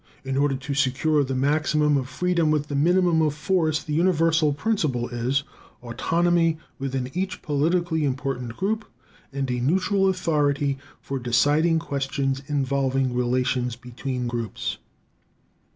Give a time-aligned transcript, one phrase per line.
[0.23, 4.51] In order to secure the maximum of freedom with the minimum of force, the universal
[4.51, 5.43] principle is:
[5.83, 8.85] _Autonomy within each politically important group,
[9.31, 14.77] and a neutral authority for deciding questions involving relations between groups_.